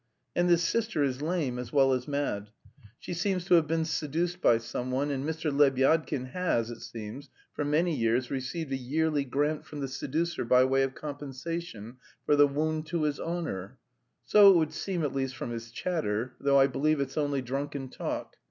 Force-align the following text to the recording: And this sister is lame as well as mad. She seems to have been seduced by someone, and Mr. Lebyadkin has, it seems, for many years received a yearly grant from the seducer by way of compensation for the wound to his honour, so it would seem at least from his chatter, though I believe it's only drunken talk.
And 0.35 0.49
this 0.49 0.63
sister 0.63 1.03
is 1.03 1.21
lame 1.21 1.59
as 1.59 1.71
well 1.71 1.93
as 1.93 2.07
mad. 2.07 2.49
She 2.97 3.13
seems 3.13 3.45
to 3.45 3.53
have 3.53 3.67
been 3.67 3.85
seduced 3.85 4.41
by 4.41 4.57
someone, 4.57 5.11
and 5.11 5.23
Mr. 5.23 5.55
Lebyadkin 5.55 6.29
has, 6.29 6.71
it 6.71 6.79
seems, 6.81 7.29
for 7.53 7.63
many 7.63 7.95
years 7.95 8.31
received 8.31 8.71
a 8.73 8.77
yearly 8.77 9.23
grant 9.23 9.63
from 9.63 9.79
the 9.79 9.87
seducer 9.87 10.43
by 10.43 10.63
way 10.63 10.81
of 10.81 10.95
compensation 10.95 11.97
for 12.25 12.35
the 12.35 12.47
wound 12.47 12.87
to 12.87 13.03
his 13.03 13.19
honour, 13.19 13.77
so 14.25 14.49
it 14.49 14.55
would 14.57 14.73
seem 14.73 15.03
at 15.03 15.13
least 15.13 15.35
from 15.35 15.51
his 15.51 15.69
chatter, 15.69 16.33
though 16.39 16.59
I 16.59 16.65
believe 16.65 16.99
it's 16.99 17.15
only 17.15 17.43
drunken 17.43 17.87
talk. 17.87 18.37